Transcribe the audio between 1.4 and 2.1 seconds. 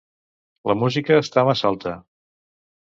massa alta.